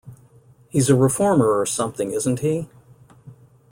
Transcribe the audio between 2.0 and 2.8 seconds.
isn't he?